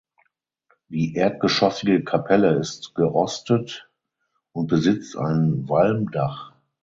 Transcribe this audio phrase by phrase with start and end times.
[0.89, 3.87] Die erdgeschossige Kapelle ist geostet
[4.51, 6.53] und besitzt ein Walmdach.